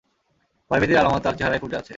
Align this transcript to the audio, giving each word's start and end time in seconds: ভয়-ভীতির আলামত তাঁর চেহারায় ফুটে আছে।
ভয়-ভীতির 0.71 0.97
আলামত 0.97 1.21
তাঁর 1.23 1.35
চেহারায় 1.37 1.59
ফুটে 1.59 1.75
আছে। 1.75 1.89